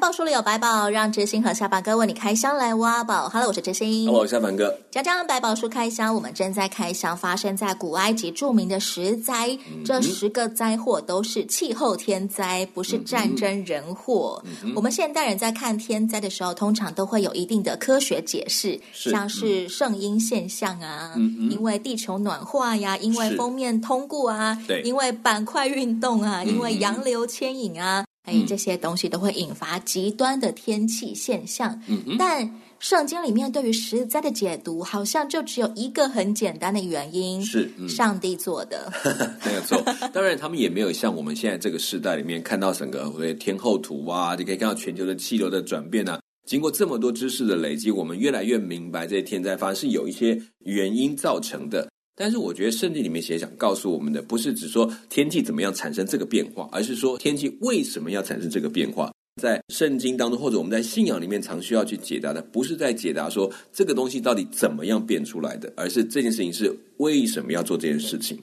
[0.00, 3.28] 宝书里有百宝，让知心和下巴哥为你开箱来挖宝。
[3.28, 4.06] Hello，我是知心。
[4.06, 4.74] Hello，下巴哥。
[4.90, 9.50] 江江百宝书开箱，我们正在开箱发生在古埃及著名的十灾。
[9.70, 14.42] 嗯、这十个灾祸都是气候天灾，不是战争人祸。
[14.62, 28.06] 嗯、我们现代人在看天灾的时候，通常都会有一定的科学解释，是像是圣婴现象啊，嗯、因为地球暖化呀，因为封面通过啊，因为板块运动啊，因为洋流牵引啊。
[28.30, 31.76] 哎，这些东西都会引发极端的天气现象。
[31.88, 38.90] 嗯哼，但圣经里面对于十灾的解读，好像就只有一个很简单的原因，是、嗯、上帝做的。
[39.44, 46.20] 没有错，当然他们也没有像我们现在这个时代里面看到整个天后图啊，你可以看到全球的气流的转变啊。
[46.46, 51.88] 经过这么多知识的累积，我们越来越明白这些天灾发生是有一些原因造成的。
[52.20, 59.10] 但是我觉得圣经里面写想告诉我们的，不是只说天气怎么样产生这个变化，而是说天气为什么要产生这个变化。
[59.40, 68.38] 在圣经当中，或者我们在信仰里面，常需要去解答的，不是在解答说这个东西到底怎么样变出来的，而是这件事情是为什么要做这件事情。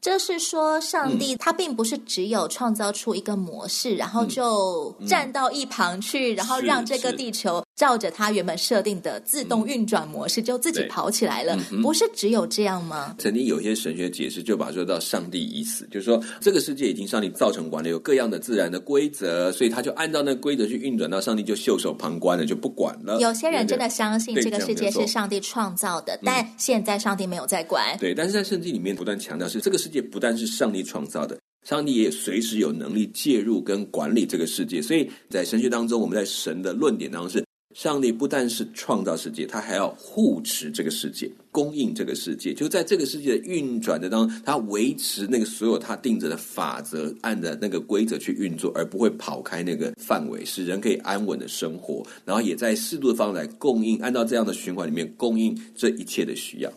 [0.00, 11.58] 这是说，上帝他并不是只有创造出一个模式，嗯、然后就站到一旁去，嗯、然后让这个地球照着他原本设定的自动运转模式，就自己跑起来了。
[11.72, 13.16] 嗯、不是只有这样吗？
[13.18, 23.18] 曾经有些神学解释就把说到上帝已死，就是说这个世界已经上帝造成完了，有各样的自然的规则，所以他就按照那个规则去运转，到上帝就袖手旁观了，就不管了。
[23.20, 27.96] 有些人真的相信这个世界是上帝创造的，但现在上帝没有在管。
[27.98, 30.00] 对，但是在圣经里面不断强调是这个世界。
[30.00, 34.80] 不但是上帝创造的，上帝也随时有能力介入跟管理这个世界。
[34.82, 37.44] 所以在神学当中，我们在神的论点当中是，
[37.74, 42.54] 上帝不但是创造世界，他还要护持这个世界，供应这个世界。
[42.54, 52.06] 就在这个世界的运转的当中，他维持那个所有他定着的法则，按着那个规则去运作，而不会跑开那个范围，使人可以安稳的生活。
[52.24, 56.72] 然后也在适度的方来供应，按照这样的循环里面供应这一切的需要。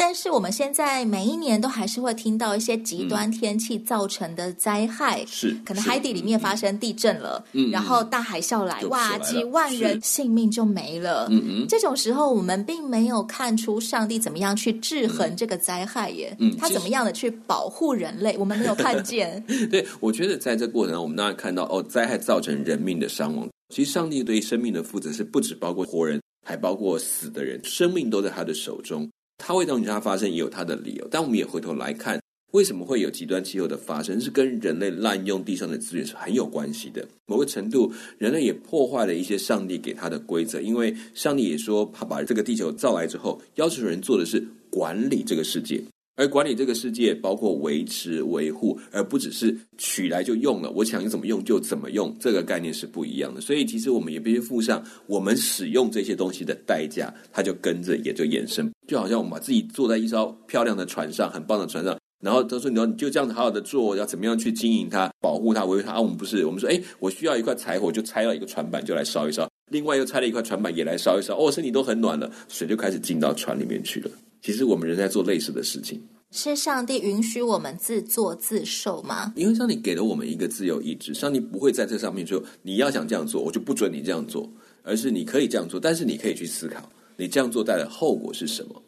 [0.00, 19.44] 但是我们现在每一年都还是会听到一些极端天气造成的灾害，是、嗯、可能海底里面发生地震了，嗯，然后大海啸来，哇，几万人性命就没了，嗯嗯，这种时候我们并没有看出上帝怎么样去制衡这个灾害耶，嗯，他怎么样的去保护人类，我们没有看见。
[19.68, 29.10] 对，我觉得在这过程中，我们当然看到哦，灾害造成人命的伤亡，其实上帝对生命的负责是不止包括活人，还包括死的人，生命都在他的手中。
[29.38, 31.08] 它会让它发生，也有它的理由。
[31.10, 32.20] 但我们也回头来看，
[32.52, 37.06] 为什么会有极端气候的发生，是跟人类滥用地上的资源是很有关系的。
[37.26, 45.82] 某个程度，人类也破坏了一些上帝给他的规则，因为上帝也说，他把这个地球造来之后，要求人做的是管理这个世界。
[46.18, 50.68] 而管理这个世界，包括维持、维护，而不只是取来就用了。
[50.72, 53.40] 我想怎么用就怎么用，这个概念是不一样的。
[53.40, 58.68] 所以，其实我们也必须付上我们使用这些东西的代价，它就跟着也就衍生。
[58.88, 69.48] 就好像我们把自己坐在一艘漂亮的船上，很棒的船上，然后他说：“你说你就这样子好好的做，要怎么样去经营它、保护它、维护它？”啊，我们不是，我们说：“哎，我需要一块柴火，就拆了一个船板，就来烧一烧。
[69.70, 71.38] 另外又拆了一块船板，也来烧一烧。
[71.38, 74.10] 哦，身体都很暖了，水就开始进到船里面去了。”
[74.42, 76.00] 其实我们人在做类似的事情，
[76.30, 79.32] 是上帝允许我们自作自受吗？
[79.36, 84.50] 因为上帝给了我们一个自由意志，上帝不会在这上面说你要想这样做，我就不准你这样做，
[84.82, 88.82] 而是你可以这样做，但是你可以去思考，你这样做带来的后果是什么。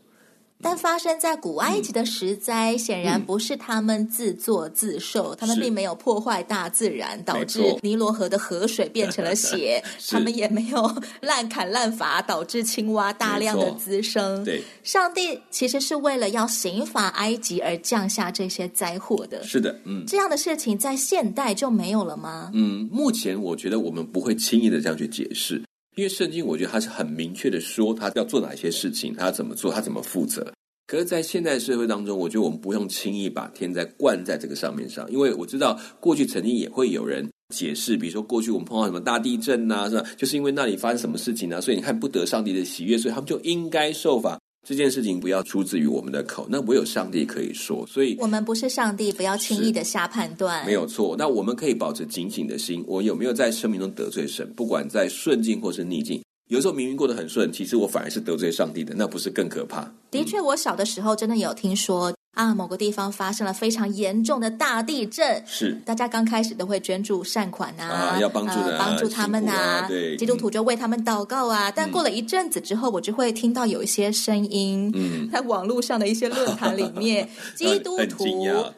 [0.62, 14.44] 但发生在古埃及的石灾，显然不是他们自作自受，嗯、他们并没有破坏大自然，导致尼罗河的河水变成了血， 他们也没有 滥砍滥伐，导致青蛙大量的滋生。
[14.44, 19.42] 对，上帝其实是为了要刑罚埃及而降下这些灾祸的。
[19.42, 22.50] 是的，嗯，这样的事情在现代就没有了吗？
[22.54, 25.62] 嗯，目前我觉得我们不会轻易的这样去解释。
[25.96, 30.52] 因为圣经，我觉得他是很明确的说，他要做哪些事情，他要怎么做，他怎么负责。
[30.86, 40.04] 可是，在现代社会当中，我觉得我们不用轻易把天灾灌在这个上面上，因为我知道过去曾经也会有人解释，比如说过去我们碰到什么大地震呐、啊，是吧？
[40.16, 41.60] 就是因为那里发生什么事情呢、啊？
[41.60, 44.38] 所以你看不得上帝的喜悦，所以他们就应该受罚。
[44.66, 47.86] 这件事情不要出自于我们的口，那唯有上帝可以说。
[47.86, 50.64] 所以，我们不是上帝，不要轻易的下判断。
[50.66, 52.84] 没有错，那我们可以保持警醒的心。
[52.86, 54.52] 我有没有在生命中得罪神？
[54.54, 59.90] 不管在顺境或是逆境，有时候明明过得很顺，其实我反而是得罪上帝的，那不是更可怕？
[60.10, 62.12] 的确，我小的时候真的有听说。
[62.34, 71.68] 啊，某个地方发生了非常严重的大地震，是大家刚开始都会捐助善款啊，啊要帮助、啊呃，帮助他们呐、啊，对，基督徒就为他们祷告啊。
[71.68, 78.24] 嗯、但过了一阵子之后，我就会听到有一些声音，嗯，在网络上的一些论坛里面， 基督徒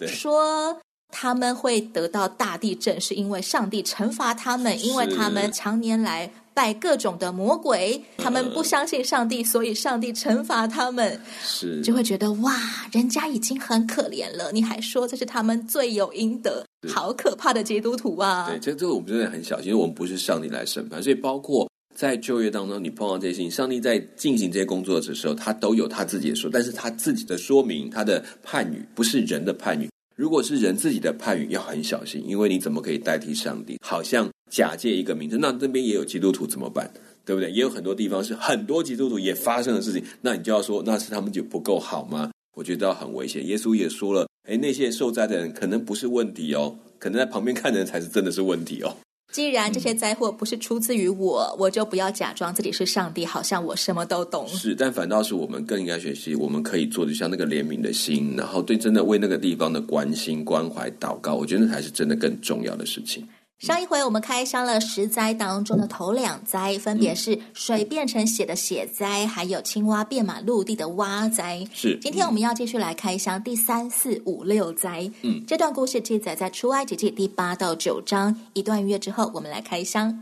[0.06, 0.78] 说
[1.10, 6.30] 他们会得到大地震，是因为上帝惩罚他们，因为他们常年来。
[6.54, 12.54] 拜各种的魔鬼，他们不相信上帝，所以上帝惩罚他们，是就会觉得哇，
[12.92, 18.48] 人家已经很可怜了，你还说这是他们罪有应得，好可怕的基督徒啊！
[18.48, 29.88] 对，这这个我们真的很小心，因为我们不是上帝来审判，所以包括在就业当中，你碰到这些事情，上帝在进行这些工作的时候，他都有他自己的说，但是他自己的说明，他的判语不是人的判语。
[30.22, 33.76] 如果是人自己的判语，要很小心，因为你怎么可以代替上帝？
[33.84, 36.88] 好像假借一个名称，那这边也有基督徒怎么办？
[37.24, 37.50] 对不对？
[37.50, 42.30] 也有很多地方是很多基督徒也发生的事情，那你就要说那是他们就不够好吗？
[42.54, 43.44] 我觉得很危险。
[43.48, 48.96] 耶稣也说了，诶，那些受灾的人可能不是问题哦，可能在旁边看的人才是真的是问题哦。
[49.32, 54.46] 既然这些灾祸不是出自于我，我就不要假装自己是上帝，好像我什么都懂。
[54.46, 63.26] 是，但反倒是我们更应该学习，我们可以做的像那个怜悯的心，然后对真的为那个地方的关心、关怀、祷告，我觉得那才是真的更重要的事情。
[63.62, 71.64] 上一回我们开箱了十灾当中的头两灾，分别是水变成血的血灾，还有青蛙变满陆地的蛙灾。
[71.72, 75.08] 是，今天我们要继续来开箱第三、四、五、六灾。
[75.22, 78.36] 嗯，这段故事记载在出埃及记第八到九章。
[78.52, 80.12] 一段音乐之后，我们来开箱。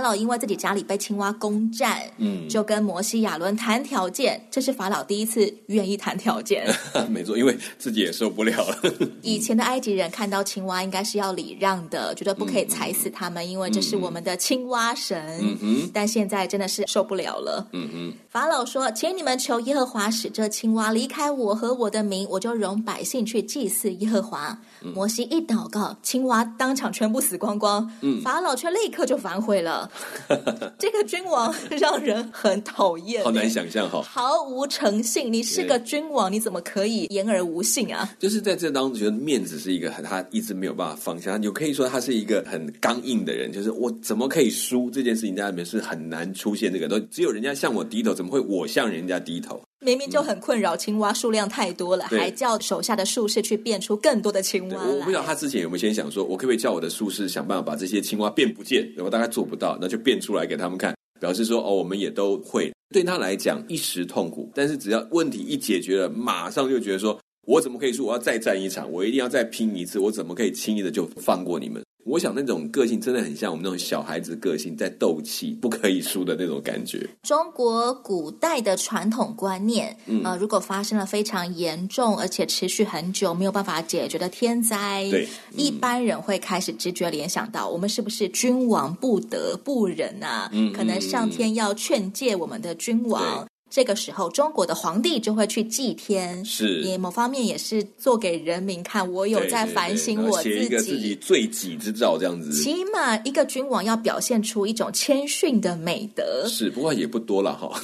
[0.00, 4.40] 老因为自己家里被青蛙攻占，嗯，就跟摩西亚伦谈条件。
[4.50, 6.66] 这是法老第一次愿意谈条件。
[7.10, 8.78] 没错，因为自己也受不了了。
[9.22, 15.38] 以前的埃及人看到青蛙应该是要礼让的，觉得不可以踩死他们，嗯、因为这是我们的青蛙神。
[15.40, 15.90] 嗯哼。
[15.92, 17.66] 但现在真的是受不了了。
[17.72, 18.12] 嗯哼。
[18.28, 27.90] 法老说：“请你们求耶和华使这青蛙离开我和我的民，我就容百姓去祭祀耶和华。”嗯、摩西一祷告，青蛙当场全部死光光。
[28.02, 28.22] 嗯。
[28.22, 29.89] 法老却立刻就反悔了。
[30.78, 35.32] 这个君王让人很讨厌，好难想象哈，毫无诚信。
[35.32, 38.08] 你是个君王，你怎么可以言而无信啊？
[38.18, 41.36] 就是在这当中，觉得面子是一个很，他一直没有办法放下。
[41.36, 49.60] 你可以说他是一个很刚硬的人，就是我怎么可以输这件事情，在里面是很难出现这个，都只有人家向我低头，怎么会我向人家低头？
[49.82, 54.84] 明明就很困扰，青蛙数量太多了，还叫手下的术士去变出更多的青蛙。
[54.86, 58.86] 我不知道他之前有没有先想说，我可不可以叫我的术士想办法把这些青蛙变不见？
[58.98, 62.70] 我大概做不到，那就变出来给他们看，表示说哦，我们也都会。
[62.92, 68.90] 对他来讲一时痛苦，但是只要问题一解决了，马上就觉得说，我怎么可以说我要再战一场？
[68.92, 69.98] 我一定要再拼一次？
[69.98, 71.82] 我怎么可以轻易的就放过你们？
[72.04, 77.08] 我想那种个性真的很像我们那种小孩子个性，在斗气不可以输的那种感觉。
[77.22, 90.48] 中国古代的传统观念，嗯、呃，如果发生了非常严重而且持续很久没有办法解决的天灾，对，嗯、一般人会开始直觉联想到，我们是不是君王不得不忍啊？
[90.52, 93.46] 嗯，可能上天要劝诫我们的君王。
[93.70, 102.52] 这个时候，中国的皇帝就会去祭天，是，也某方面也是做给人民看，我有在反省我自己，写一个自己罪己之兆这样子。
[102.60, 107.80] 起码一个君王要表现出一种谦逊的美德，是，不过也不多了哈。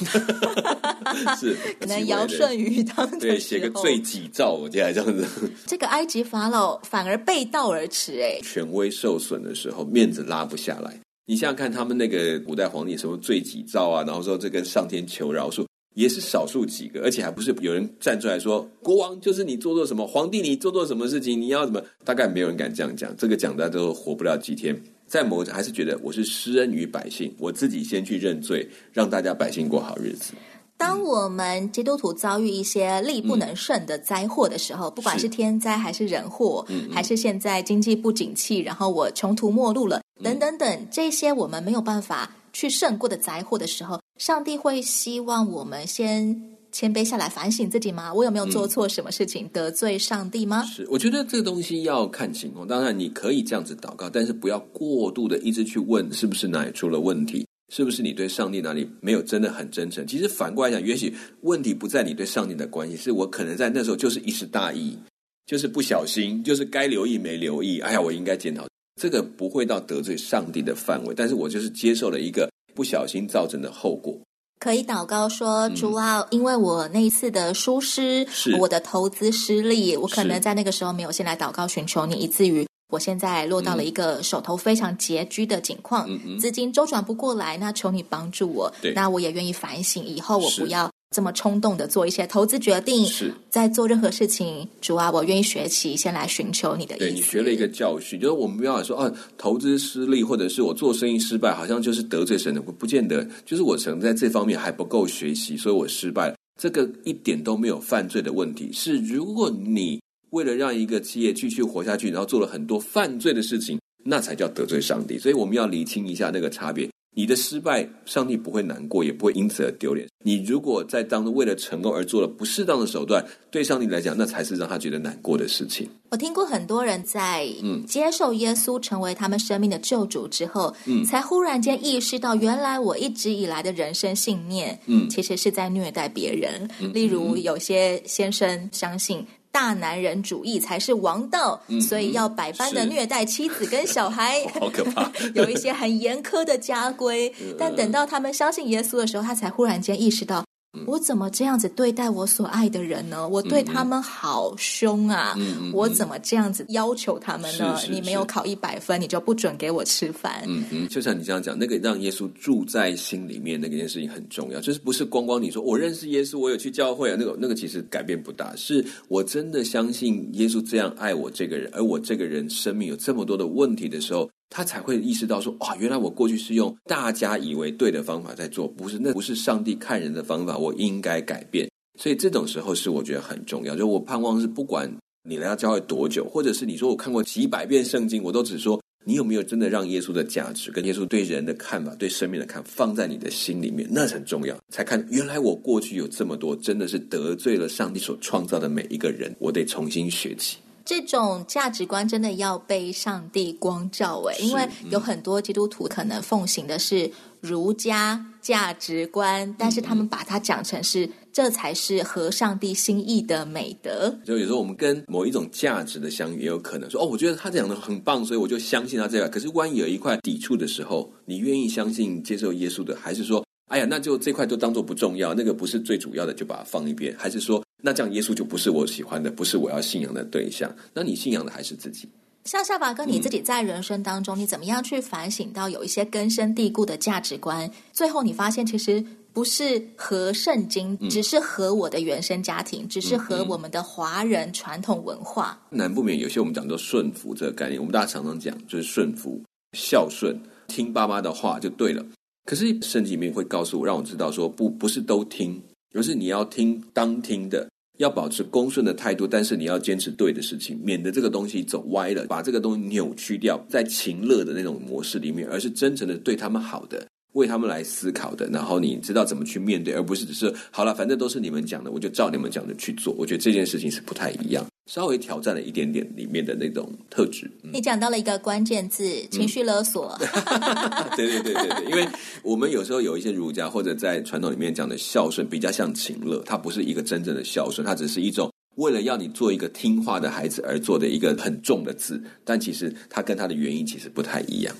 [1.39, 5.25] 是，可能尧舜禹他们对写个罪己诏，我接下来这样子。
[5.65, 10.99] 这个埃及法老反而背道而驰，哎，权威受损的时候，面子拉不下来。
[11.29, 15.65] 你想想看，他们那个古代皇帝什么罪己诏啊，然后说这跟上天求饶恕。
[15.97, 21.81] 也是少数几个，而且还不是有人站出来说，国王就是你做错什么，皇帝你做错什么事情，你要怎么？
[22.05, 24.79] 大概没有人敢这样讲，这个讲大家都活不了几天。
[25.07, 30.33] 在某还是觉得我是施恩于百姓，我自己先去认罪，让大家百姓过好日子。
[30.77, 44.01] 当我们基督徒遭遇一些力不能胜的灾祸的时候，嗯、不管是天灾还是人祸，嗯嗯还是现在经济不景气，然后我穷途末路了，等等等，这些我们没有办法去胜过的灾祸的时候。
[44.17, 48.11] 上帝会希望我们先谦卑下来反省自己吗？
[48.11, 50.63] 我有没有做错什么事情、得罪上帝吗？
[50.63, 52.67] 是，我觉得这个东西要看情况。
[52.67, 60.07] 当然，你可以这样子祷告，但是不要过度的一直去问是不是哪里出了问题，是不是你对上帝哪里没有真的很真诚。
[60.07, 64.97] 其实反过来讲，也许问题不在你对上帝的关系，是我可能在那时候就是一时大意，
[65.45, 67.79] 就是不小心，就是该留意没留意。
[67.81, 68.65] 哎呀，我应该检讨。
[68.97, 74.17] 这个不会到得罪上帝的范围，但是我就是接受了一个不小心造成的后果。
[74.59, 78.27] 可以祷告说：“主啊，因为我那一次的疏失，
[78.59, 88.73] 我的投资失利，我可能在那个时候没有先来祷告寻求你，以至于。”我现在落到了一个手头非常拮据的境况，资金周转不过来，那求你帮助我。
[88.95, 93.05] 那我也愿意反省，以后我不要这么冲动的做一些投资决定。
[93.05, 97.05] 是，在做任何事情，主啊，我愿意学习，先来寻求你的意思。
[97.05, 106.35] 对，你学了一个教训，就是我们不要说啊，投资失利，或者是我做生意失败，好像就是得罪神的，不不见得，就是我可能在这方面还不够学习，所以我失败了。
[106.59, 109.99] 这个一点都没有犯罪的问题，是如果你。
[110.31, 115.17] 为了让一个企业继续活下去，然后做了很多犯罪的事情，那才叫得罪上帝。
[115.17, 116.85] 所以我们要理清一下那个差别。
[117.17, 120.07] 你的失败，上帝不会难过，也不会因此而丢脸。
[120.23, 125.89] 你如果在当中为了成功而做了不适当的手段，对上帝来讲，那才是让他觉得难过的事情。
[126.11, 136.69] 我听过很多人在嗯接受耶稣成为他们生命的救主之后，嗯，才忽然间意识到，原来我一直以来的人生信念，嗯，其实是在虐待别人。
[136.79, 139.25] 嗯，例如有些先生相信。
[139.57, 145.11] 大男人主义才是王道，嗯、所以要百般的虐待妻子跟小孩， 好可怕。
[145.33, 150.45] 有一些很严苛的家规， 但等到他们相信耶稣的时候，他才忽然间意识到。
[150.85, 153.27] 我怎么这样子对待我所爱的人呢？
[153.27, 155.35] 我对他们好凶啊！
[155.73, 157.77] 我怎么这样子要求他们呢？
[157.89, 160.43] 你没有考一百分，你就不准给我吃饭。
[160.47, 168.55] 嗯嗯，就像你这样讲，那个让耶稣住在心里面那个件事情很重要，就是不是光光你说我认识耶稣，我有去教会啊，那个那个其实改变不大。
[168.55, 174.29] 是我真的相信耶稣这样爱我这个人，而我这个人生命有这么多的问题的时候。
[174.49, 181.69] 他才会意识到说，哇，原来我过去是用大家以为对的方法在做，不是，那不是上帝看人的方法，我应该改变。
[181.99, 183.75] 所以这种时候是我觉得很重要。
[183.75, 184.91] 就我盼望是，不管
[185.27, 194.55] 你来到教会多久，或者是你说我看过几百遍圣经，我都只说你有没有真的让耶稣的价值跟耶稣对人的看法、对生命的看法放在你的心里面，那很重要。
[194.69, 200.57] 才看原来我过去有这么多，真的是得罪了上帝所创造的每一个人，我得重新学起。
[200.87, 214.17] 这种价值观真的要被上帝光照诶，因为有很多基督徒可能奉行的是儒家价值观，但是他们把它讲成是这才是合上帝心意的美德。
[214.23, 219.27] 就有时候我们跟某一种价值的相遇，也有可能说哦，我觉得他讲的很棒，所以我就相信他这个。
[219.27, 227.63] 可是万一有一块抵触的时候，你愿意相信接受耶稣的，还是说，哎呀，那就这块就当做不重要，那个不是最主要的，就把它放一边，还是说？
[227.83, 230.73] 那这样，耶稣就不是我喜欢的，不是我要信仰的对象。
[230.93, 232.07] 那你信仰的还是自己？
[232.45, 237.69] 像夏拔哥，你自己在人生当中，嗯、你怎么样去反省到有一些根深蒂固的价值观？
[237.91, 245.61] 最后你发现，其实不是和圣经，嗯、只是和我的原生家庭，只是和我们的华人传统文化。
[245.69, 249.41] 难不免有些我们讲做顺服这个概念，我们大家常常讲就是顺服、
[249.77, 252.03] 孝顺，听爸妈的话就对了。
[252.47, 255.61] 可是圣经里面会告诉我，让我知道说，不，不是都听。
[255.93, 273.13] 而是你要听当听的，要保持恭顺的态度，但是你要坚持对的事情，免得这个东西走歪了，把这个东西扭曲掉，在情乐的那种模式里面，而是真诚的对他们好的，为他们来思考的，然后你知道怎么去面对，而不是只是好了，反正都是你们讲的，我就照你们讲的去做。
[273.17, 274.65] 我觉得这件事情是不太一样。
[274.87, 277.45] 稍微挑战了一点点里面的那种特质。
[277.61, 280.17] 嗯、你讲到了一个关键字：情绪勒索。
[280.19, 282.07] 嗯、对对对对对，因为
[282.41, 294.73] 我们有时候有一些儒家或者在传统里面讲的孝顺，比较像情勒，它不是一个真正的孝顺，它只是一种为了要你做一个听话的孩子而做的一个很重的字，但其实它跟它的原因其实不太一样。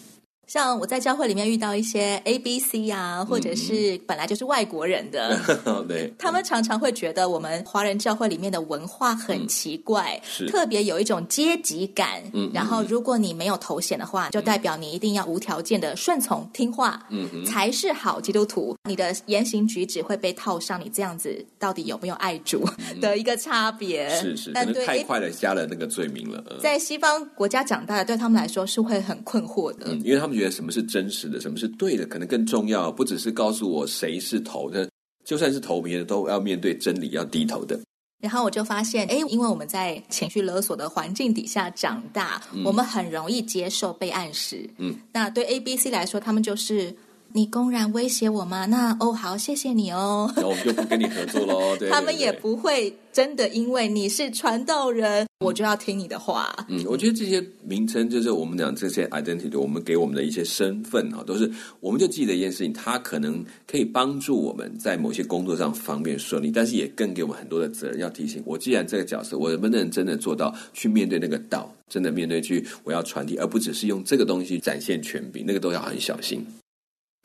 [0.48, 5.38] 像我在教会里面遇到一些 A、B、C 啊，或者是本来就是外国人的，
[5.68, 12.24] 嗯、对，他们常常会觉得我们华人教会里面的文化很奇怪，嗯、特别有一种阶级感。
[12.34, 18.74] 嗯，然后如果你没有头衔的话，就代表你一定要无条件的顺从听话，嗯哼，才是好基督徒。
[18.88, 22.66] 你的言行举止会被套上你这样子到底有没有爱主
[23.02, 24.10] 的一个差别。
[24.12, 26.42] 是是，但对太快的加了那个罪名了。
[26.52, 30.37] 嗯、在西方国家长大的，对他们来说是会很困惑的，嗯，因为他们。
[30.38, 32.92] 觉得什么是真实的，什么是对的，可能更重要。
[32.92, 34.90] 不只是告诉我谁是头的，
[35.26, 37.80] 就算是头皮的，都要面对真理，要低头的。
[38.22, 44.70] 然后我就发现，哎，因为我们在情绪勒索的环境底下长大，嗯、我们很容易接受被暗示。
[44.78, 46.96] 嗯，那对 A、B、C 来说，他们就是。
[47.34, 48.66] 你公然威胁我吗？
[48.66, 50.32] 那哦，好，谢谢你哦。
[50.36, 51.76] 那我们就不跟你合作喽。
[51.80, 56.56] 对，他们也不会真的因为你是传道人，嗯、我就要听你的话。
[56.68, 68.00] 嗯，我觉得这些名称就是我们讲这些 identity，我们给我们的一些身份啊，都是我们就记得一件事情，它可能可以帮助我们在某些工作上方便顺利，但是也更给我们很多的责任。
[68.00, 76.44] 要提醒我，既然这个角色，我能不能真的做到去面对那个道，真的面对去我要传递，而不只是用这个东西展现权柄，那个都要很小心。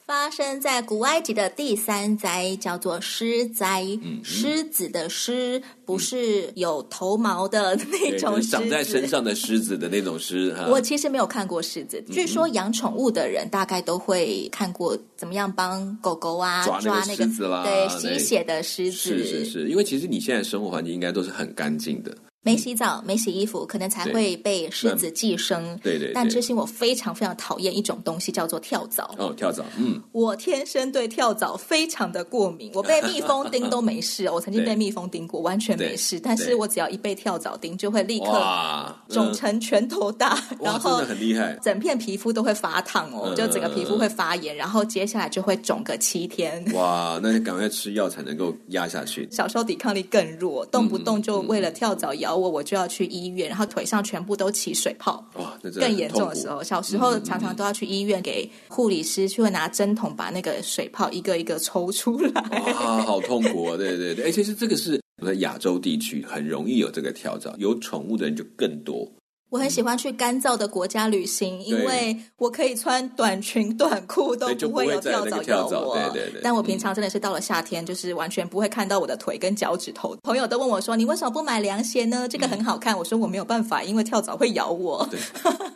[0.04, 10.54] 发生在古埃及的第三灾叫做狮灾，嗯，狮子的狮不是有头毛的那种狮子，长在身上的狮子的那种狮。
[10.68, 18.96] 我其实没有看过狮子，据说养宠物的人大概都会看过怎么样帮狗狗啊抓那个狮子啦，对，吸血的狮子。
[18.96, 22.14] 是是是，因为其实你现在生活环境应该都是很干净的。
[22.44, 25.78] 没洗澡、没洗衣服，可能才会被狮子寄生。
[25.80, 26.12] 对对，对。
[26.12, 29.14] 但知心，我非常非常讨厌一种东西，叫做跳蚤。
[29.16, 29.64] 哦，跳蚤。
[29.78, 30.02] 嗯。
[30.10, 34.28] 我天生对跳蚤非常的过敏，我被蜜蜂叮都没事。
[34.28, 36.18] 我曾经被蜜蜂叮过，完全没事。
[36.18, 46.64] 但是我只要一被跳蚤叮，就会立刻肿成拳头大，然后很厉害，整片皮肤都会发烫哦，就整个皮肤会发炎，然后接下来就会肿个七天。
[46.74, 49.28] 哇，那你赶快吃药才能够压下去。
[49.30, 52.31] 小时候抵抗力更弱，动不动就为了跳蚤咬。
[52.36, 55.24] 我我就要去医院，然后腿上全部都起水泡。
[55.34, 62.42] 哇，更严重的时候，小时候常常都要去医院，给护理师去会拿针筒把那个水泡一个一个抽出来。
[62.74, 63.76] 哇，好痛苦啊！
[63.76, 69.10] 对对对，而且是这个是在亚洲地区很容易有这个跳蚤，有宠物的人就更多。
[69.52, 75.94] 我很喜欢去干燥的国家旅行，因为我可以穿短裙 短裤都不会有跳蚤咬我。
[76.14, 76.40] 对对对。
[76.42, 80.16] 但我平常真的是到了夏天，就是完全不会看到我的腿跟脚趾头。
[80.22, 82.26] 朋友都问我说：“你为什么不买凉鞋呢？
[82.26, 85.20] 这个很好看。”我说：“我没有办法，因为跳蚤会咬我。”对，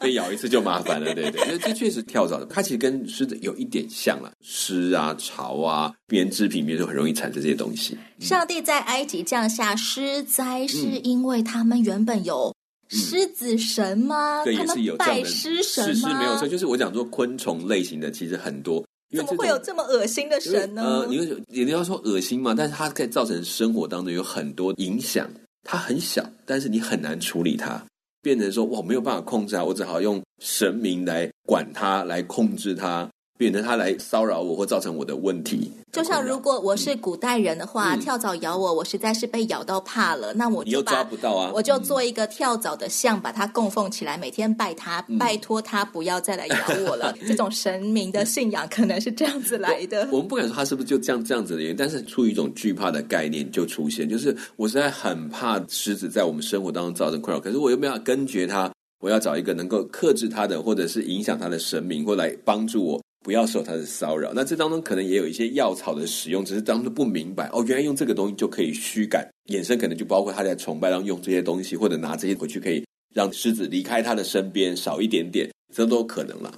[0.01, 1.13] 被咬一次就麻烦了。
[1.13, 7.99] 对对，这确实跳蚤，它其实跟狮子有一点像了，湿啊、潮啊、编织品里面就很容易产生这些东西。
[8.21, 12.55] 上帝在埃及降下狮灾，是因为他们原本有。
[12.89, 14.45] 狮子神吗？
[14.45, 16.09] 对，也是有这样的狮神吗？
[16.09, 18.85] 是没有错，就是我讲说昆虫类型的其实很多，
[19.17, 20.83] 怎么会有这么恶心的神呢？
[20.83, 25.29] 呃，你会也要说恶心嘛，但是它可以造成生活当中有很多影响。
[25.69, 27.85] 它很小，但是你很难处理它，
[28.23, 33.11] 变成说哇没有办法控制啊，我只好用神明来管它，来控制它。
[33.37, 46.57] 变成他来骚扰我或造成我的问题，就像如果我是古代人的话，嗯、跳蚤咬我，我实在是被咬到怕了，那我就你又抓不到啊，我就做一个跳蚤的像，把它供奉起来，每天拜他，嗯、拜托他不要再来咬
[46.89, 47.15] 我了。
[47.27, 50.09] 这种神明的信仰可能是这样子来的。
[50.11, 63.03] 我们不敢说他是不是就这样这样子的原因，但是出于一种惧怕的概念就出现，就是我实在很怕狮子在我们生活当中造成困扰，可是我又没有根绝它，我要找一个能够克制它的，或者是影响它的神明，或来帮助我。
[63.27, 64.31] 不要受他的骚扰。
[64.33, 69.29] 那这当中可能也有一些药草的使用，只是当初不明白哦，原来用这个东西就可以驱赶。
[69.49, 76.55] 衍生可能就包括他在崇拜当中用这些东西，或者拿这些回去可以让狮子离开他的身边少一点点，这都可能了。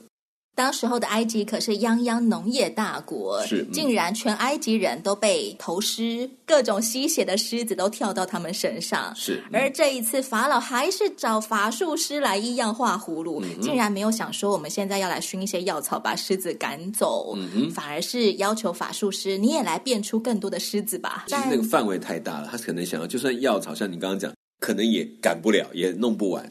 [0.59, 9.15] 当时候的埃及可是泱泱农业大国，是、嗯、竟然全埃及人都被投尸，各种吸血的狮子都跳到他们身上。
[9.15, 21.25] 是，嗯、而这一次法老还是找法术师来依样画葫芦，嗯、竟然没有想说我们现在要来熏一些药草把狮子赶走，嗯、反而是要求法术师你也来变出更多的狮子吧。
[21.29, 26.51] 其实那个范围太大了，他可能想要就算药草，像你刚刚讲，可能也赶不了，也弄不完。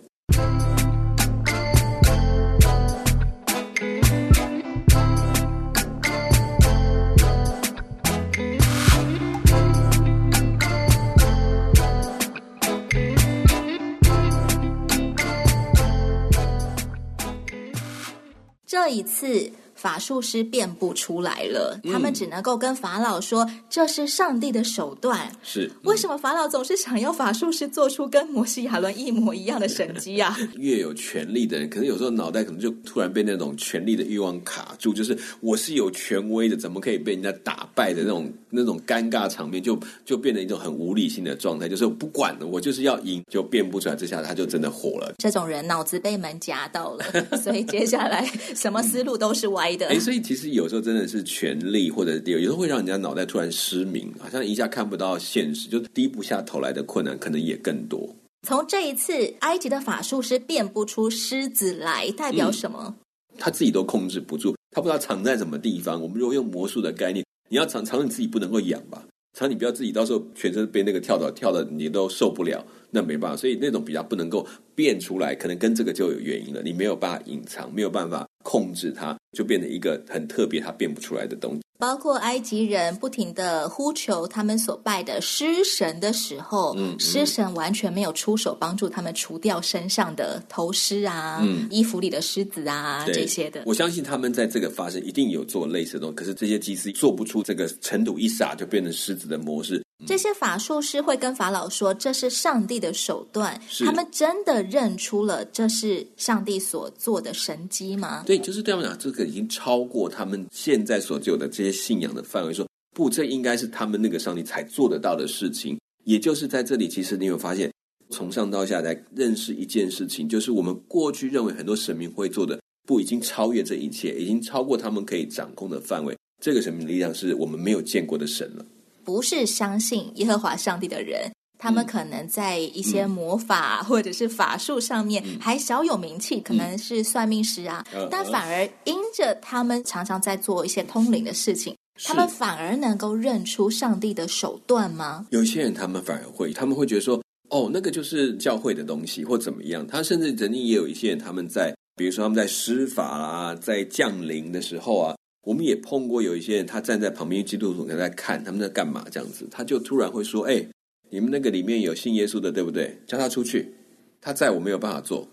[18.87, 19.51] 这一次。
[19.77, 30.35] 法术师变不出来了，他们只能够跟法老说：“嗯、这是上帝的手段。”是、嗯、为什么法老总是想要法术师做出跟摩西亚伦一模一样的神迹啊？
[30.57, 43.95] 越有权力的人，可能有时候脑袋可能就突然被那种权力的欲望卡住，就是我是有权威的，怎么可以被人家打败的那种那种尴尬场面，就就变成一种很无理性的状态，就是我不管了，我就是要赢，就变不出来。
[43.95, 45.13] 这下他就真的火了。
[45.17, 47.03] 这种人脑子被门夹到了，
[47.41, 49.87] 所以接下来什么思路都是歪的。
[49.93, 58.09] 哎，所以其实有时候真的是权力，或者是有时候会让人家脑袋突然失明，好像一下看不到现实，就低不下头来的困难可能也更多。
[58.47, 62.95] 从这一次埃及的法术师变不出狮子来，代表什么？
[62.97, 66.01] 嗯，他自己都控制不住，他不知道藏在什么地方。
[66.01, 69.03] 我们如果用魔术的概念，你要常常你自己不能够养吧？
[69.33, 73.37] 常你不要自己到时候全身被那个跳蚤跳的你都受不了，那没办法。
[73.37, 76.61] 所以那种比较不能够变出来，可能跟这个就有原因了。
[76.63, 79.15] 你没有办法隐藏，没有办法控制它。
[79.37, 81.61] 就变成一个很特别，它变不出来的东西。
[81.77, 93.61] 包括埃及人不停的呼求他们所拜的狮神的时候，嗯，嗯，狮神完全没有出手帮助他们除掉身上的头狮啊，嗯，衣服里的狮子啊这些的。
[93.65, 99.83] 我相信他们在这个发生一定有做类似的东西，可是这些祭司做不出这个尘土一撒就变成狮子的模式。
[100.05, 108.23] 这些法术师会跟法老说，这是上帝的手段，他们真的认出了这是上帝所做的神迹吗？
[108.23, 112.53] 对，就是对他们讲，这个已经超过他们现在所有的这些信仰的范围。
[112.53, 115.77] 说不，这应该是他们那个上帝才做得到的事情。
[116.03, 117.71] 也就是在这里，其实你有发现，
[118.09, 126.15] 从上到下来认识一件事情，就是我们过去认为很多神明会做的，不已经超越这一切，已经超过他们可以掌控的范围。
[126.41, 128.65] 这个神明力量是我们没有见过的神了。
[129.03, 145.25] 不是相信耶和华上帝的人，他们可能在一些魔法或者是法术上面还小有名气，可能是算命师啊，但反而因着他们常常在做一些通灵的事情，他们反而能够认出上帝的手段吗？
[145.31, 149.85] 有些人他们反而会，他们会觉得说，哦，那个就是教会的东西或怎么样。
[149.87, 155.15] 他甚至曾经也有一些人，他们在比如说他们在施法啊，在降临的时候啊。
[155.43, 160.61] 我们也碰过有一些人，他站在旁边，基督徒他在看他们在干嘛，这样子，他就突然会说：“哎，
[161.09, 162.97] 你们那个里面有信耶稣的，对不对？
[163.05, 163.73] 叫他出去，
[164.21, 165.27] 他在我没有办法做。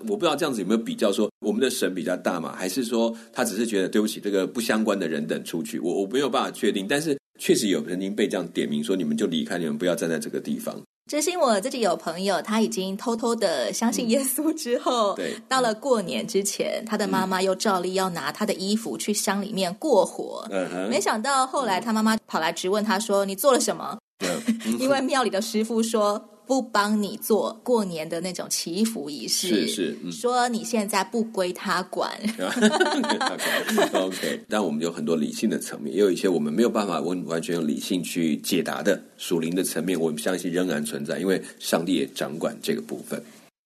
[0.00, 2.54] 我不知道这样子有没有比较说我们的神比较大嘛？
[2.54, 5.78] 还是说他只是觉得对不起这个不相关的人等出去？
[5.78, 20.46] 我我没有办法确定，但是确实有曾经被这样点名说，你们就离开，你们不要站在这个地方。”知心，我自己有朋友，他已经偷偷的相信耶稣之后，嗯、对，到了过年之前，他的妈妈又照例要拿他的衣服去乡里面过火。
[20.50, 24.42] 嗯，没想到后来他妈妈跑来质问他说：“你做了什么？” 嗯、
[24.80, 26.30] 因为庙里的师傅说。
[26.46, 32.10] 不帮你做过年的那种祈福仪式，是是，嗯、说你现在不归他管。
[33.92, 43.22] OK，但我们有很多理性的层面，也有一些我们没有办法完完全用理性去解答的属灵的层面，我们相信仍然存在，因为上帝也掌管这个部分。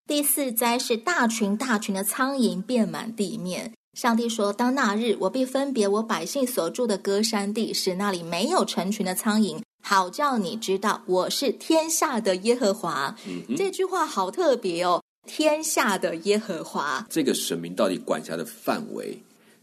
[0.06, 3.72] 第四灾是大群大群的苍蝇遍满地面。
[3.98, 13.14] 上帝说：“当那日，我必分别我百姓所住的歌山地，使那里没有成群的苍蝇。”好叫你知道我是天下的耶和华。
[13.26, 17.06] 嗯，这句话好特别哦，天下的耶和华。
[17.08, 19.18] 这个神明到底管辖的范围、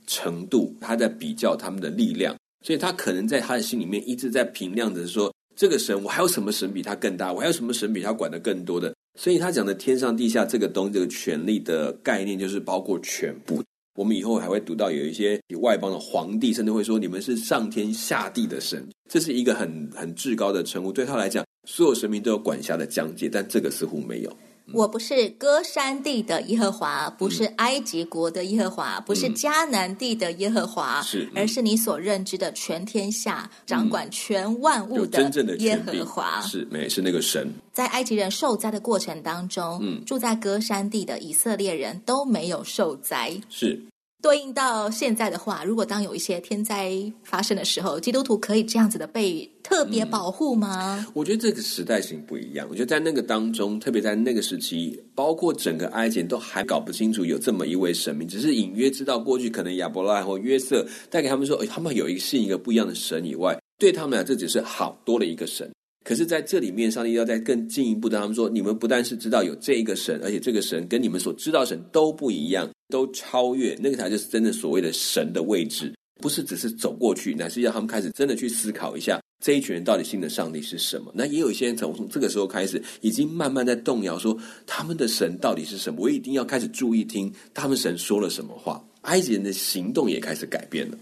[0.08, 7.32] 程度，他在比较他们的力量，所以他可能在他的心里面一直在评量着说：这个神，我还有什么神比他更大？
[7.32, 8.94] 我还有什么神比他管的更多的？
[9.20, 13.64] 所以他讲的天上地下这个东西，这个权力的概念，就是包括全部。
[13.96, 20.92] 我们以后还会读到有一些外邦的皇帝，甚至会说你们是上天下地的神，这是一个很很至高的称呼。
[20.92, 24.38] 对他来讲，所有神明都有管辖的疆界，但这个似乎没有。
[24.74, 37.48] 我不是歌山地的耶和华，不是埃及国的耶和华，不是迦南地的耶和华，是、嗯，而是你所认知的全天下掌管全万物的耶和华，是，没是那个神。
[37.72, 43.80] 在埃及人受灾的过程当中，嗯，住在歌山地的以色列人都没有受灾，是。
[44.26, 46.92] 对应到现在的话，如果当有一些天灾
[47.24, 51.06] 发生的时候，基督徒可以这样子的被特别保护吗？
[51.14, 52.66] 我觉得这个时代性不一样。
[52.68, 65.70] 我觉得在那个当中，特别在那个时期，包括整个埃及都还搞不清楚有这么一位神明，只是隐约知道过去可能亚伯拉罕或约瑟带给他们说，哎他们有一个信一个不一样的神以外，对他们俩这只是好多了一个神。
[66.06, 75.92] 可是，在这里面，上帝要再更进一步的，他们说：你们不但是知道有这一个神，而且这个神跟你们所知道神都不一样，都超越那个才就是真的所谓的神的位置，
[76.22, 81.12] 不是只是走过去，乃是要他们开始真的去思考一下，这一群人到底信的上帝是什么。
[81.16, 84.38] 那也有一些人从从这个时候开始，已经慢慢在动摇，说
[84.68, 86.02] 他们的神到底是什么？
[86.04, 88.80] 我一定要开始注意听他们神说了什么话。
[89.02, 90.96] 埃及人的行动也开始改变了。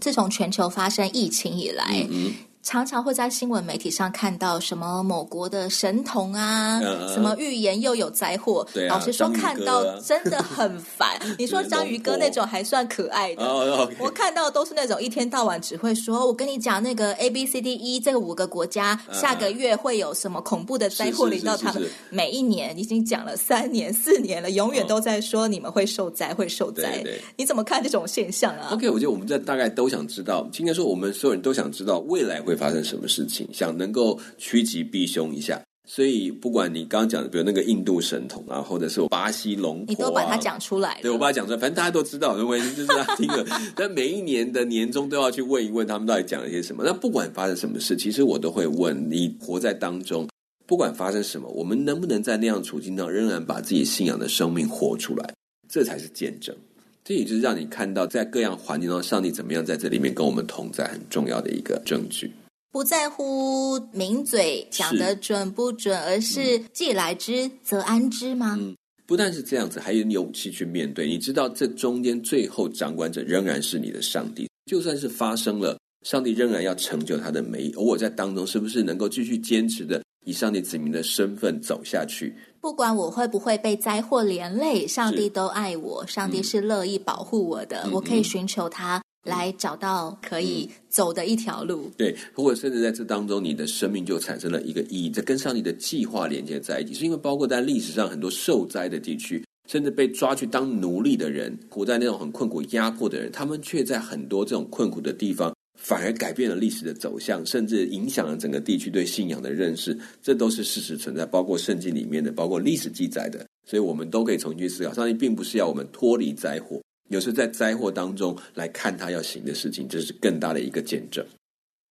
[0.00, 2.04] 自从全球发生疫情以来。
[2.10, 8.66] 嗯常常会在新闻媒体上看到什么某国的神童啊，嗯、什么预言又有灾祸。
[8.74, 11.18] 啊、老实说，看到真的很烦。
[11.38, 27.00] 你说章鱼哥那种还算可爱的，哦、我看到都是那种一天到晚只会说：“我跟你讲，那个 A B C D E 这五个国家、嗯、下个月会有什么恐怖的灾祸临到他们。”每一年已经讲了三年四年了，永远都在说你们会受灾，会受灾。
[27.00, 40.98] 对对，你怎么看这种现象啊？OK，我觉得我们这大概都想知道，应该说我们所有人都想知道未来会发生什么事情，想能够趋吉避凶一下，所以不管你刚刚讲的，比如那个印度神童啊，或者是巴西龙你都把它讲出来。
[41.02, 43.44] 对，我把它讲出来，反正大家都知道，因为就是大家听了。
[43.74, 46.82] 但每一年的年终都要去问一问他们到底讲了些什么。
[46.84, 50.28] 那不管发生什么事，其实我都会问你：活在当中，
[50.66, 55.34] 不管发生什么，我们能不能在那样处境上仍然把自己信仰的生命活出来？
[55.68, 56.54] 这才是见证。
[57.02, 62.30] 这也就是让你看到在各样环境中，上帝怎么样在这里面跟我们同在，很重要的一个证据。
[62.72, 68.56] 不在乎名嘴讲的准不准，而是既来之则安之吗？
[68.58, 71.08] 嗯，不但是这样子，还有勇气去面对。
[71.08, 74.48] 你知道，这中间最后掌管者仍然是你的上帝。
[74.70, 77.72] 就算是发生了，上帝仍然要成就他的美意。
[77.76, 82.32] 而我在当中，是不是能够继续坚持的以上帝子民的身份走下去？
[82.60, 87.82] 不管我会不会被灾祸连累，上帝都爱我，上帝是乐意保护我的。
[87.86, 89.02] 嗯，我可以寻求他。
[89.24, 91.84] 来找到可以走的一条路。
[91.86, 96.94] 嗯、对，如果甚至在这当中，你的生命就产生了一个意义，这跟上帝的计划连接在一起。
[96.94, 109.96] 是因为包括在历史上很多受灾的地区，甚至被抓去当奴隶的人，活在那种很困苦、压迫的人，他们却在很多这种困苦的地方，反而改变了历史的走向，甚至影响了整个地区对信仰的认识。
[110.22, 113.46] 这都是事实存在，包括圣经里面的，包括历史记载的。
[113.66, 116.80] 所以我们都可以重新去思考，上帝并不是要我们脱离灾祸。
[117.10, 121.24] 有时在灾祸当中来看他要行的事情，这是更大的一个见证。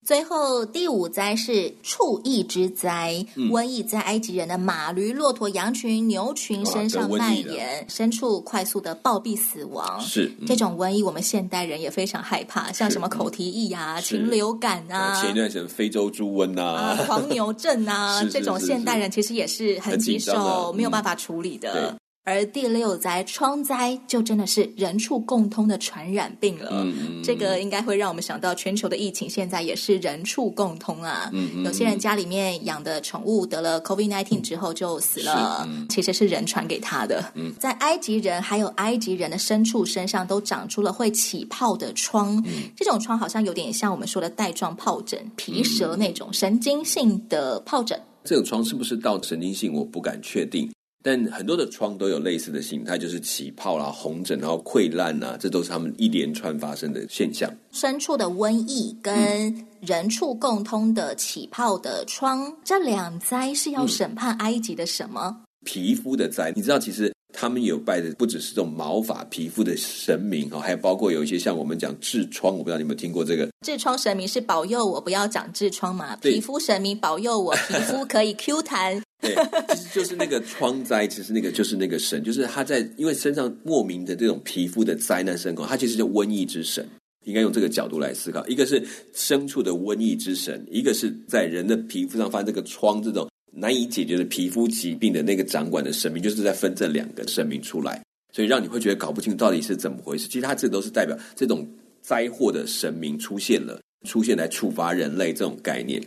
[0.08, 10.00] 最后第五灾是畜疫之灾，嗯、瘟疫在埃及人的马、驴、骆驼、羊群、牛群身上蔓延，牲畜快速的暴毙死亡。
[10.00, 21.96] 是、嗯、这种瘟疫，我们现代人也非常害怕，像什么口蹄疫啊、禽流感啊，前一段时间非洲猪瘟啊、啊狂牛症啊， 这种现代人其实也是很棘手，没有办法处理的。
[22.26, 26.86] 而第六灾疮灾就真的是人畜共通的传染病了。
[27.24, 31.30] 这个应该会让我们想到全球的疫情现在也是人畜共通啊。
[31.34, 37.32] 嗯嗯，有些人家里面养的宠物得了 COVID-19 之后就死了，嗯、其实是人传给他的。
[37.34, 48.00] 嗯，在埃及人还有埃及人的牲畜身上都长出了会起泡的疮，嗯、这种疮好像有点像我们说的带状疱疹、皮蛇那种神经性的疱疹。
[48.24, 50.70] 这种疮是不是到神经性，我不敢确定。
[51.02, 57.50] 但很多的疮都有类似的形态，就是起泡啦、红疹，然后溃烂啊，这都是他们一连串发生的现象。
[57.72, 65.22] 牲畜的瘟疫跟人畜共通的起泡的疮，嗯、这两灾是要审判埃及的什么？
[65.30, 73.48] 嗯、皮肤的灾，你知道，其实他们有拜的不只是这种毛发、皮肤的神明哈，还有包括有一些像我们讲痔疮，我不知道你有没有听过这个？
[73.66, 76.18] 痔疮神明是保佑我不要长痔疮嘛？
[76.18, 79.02] 皮肤神明保佑我皮肤可以 Q 弹。
[79.24, 79.34] 对，
[79.70, 86.86] 其实就是那个疮灾，其实那个就是那个神，就是他在因为身上莫名的这种皮肤的灾难生口，他其实叫瘟疫之神，
[87.26, 88.46] 应该用这个角度来思考。
[88.48, 100.28] 一个是牲畜的瘟疫之神，一个是在人的皮肤上发这个疮这种难以解决的皮肤疾病的那个掌管的神明，就是在分这两个神明出来，所以让你会觉得搞不清到底是怎么回事。
[100.28, 101.68] 其实它这都是代表这种
[102.02, 106.02] 灾祸的神明出现了，出现来处罚人类这种概念。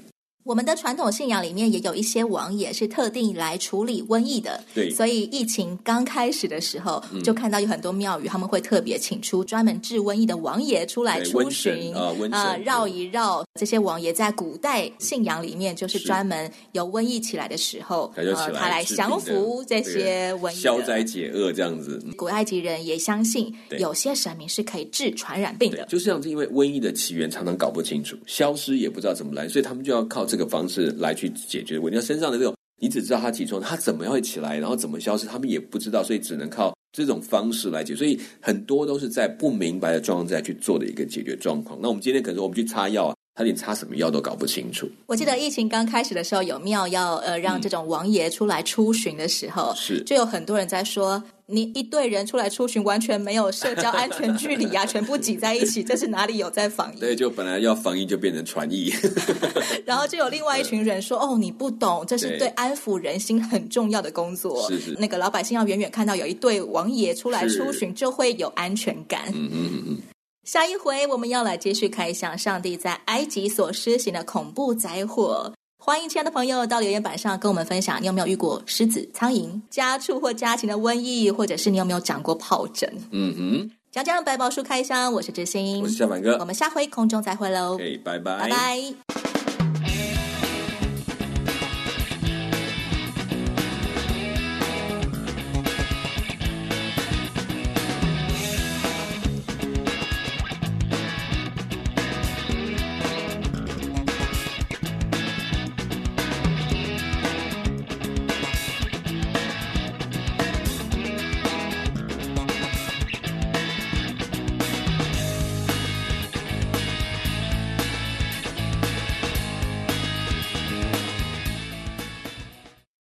[0.44, 13.44] 我们的传统信仰里面也有一些王爷是特定来处理瘟疫的，对，所以疫情刚开始的时候，嗯、就看到有很多庙宇他们会特别请出专门治瘟疫的王爷出来出巡啊，呃、绕一绕。
[13.54, 22.02] 这些王爷在古代信仰里面就是专门有瘟疫起来的时候，呃，他来降服这些瘟疫，消灾解厄这样子。
[22.16, 30.26] 古埃及人也相信有些神明是可以治传染病的，就是这样子，因为瘟疫的起源常常搞不清楚，消失也不知道怎么来，所以他们就要靠。
[30.32, 32.00] 这个方式来去解决问题。
[32.00, 37.94] 身上的这种，你只知道他起床，他怎么样会起来，然后怎么消失，他们也不知道，所以只能靠这种方式来解。
[37.94, 41.78] 所以很多都是在不明白的状况下去做的一个解决状况。
[41.82, 43.14] 那我们今天可能说我们去擦药啊。
[43.34, 44.88] 他连擦什么药都搞不清楚。
[45.06, 57.00] 我记得疫情刚开始的时候，有庙要呃让这种王爷出来出巡的时候，是、嗯、就有很多人在说，你一队人出来出巡，完全没有社交安全距离呀、啊， 全部挤在一起，这是哪里有在防疫？
[57.00, 58.92] 对，就本来要防疫，就变成传疫。
[59.86, 64.68] 然后就有另外一群人说：“哦，你不懂，这是对安抚人心很重要的工作。
[64.68, 69.98] 是是，那个老百姓要远远看到有一队王爷出来出巡，就会有安全感。”嗯嗯嗯嗯。
[70.44, 75.52] 下一回我们要来继续开箱上帝在埃及所施行的恐怖灾祸。
[75.78, 82.92] 欢迎亲爱的朋友到留言板上跟我们分享，你有没有遇过狮子、苍蝇、家畜或家禽的瘟疫，或者是你有没有长过疱疹？
[83.12, 87.78] 嗯哼，讲讲百宝书开箱，我是知心，我是小满哥，我们下回空中再会喽。
[88.04, 89.31] 拜拜，拜拜。